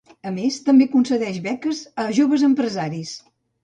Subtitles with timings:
[0.29, 3.19] A més, també concedeix beques a joves empresaris.